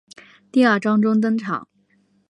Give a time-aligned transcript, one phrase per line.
[0.51, 1.67] 第二章中登场。